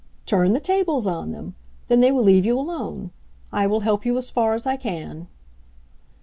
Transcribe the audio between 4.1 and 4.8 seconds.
as far as I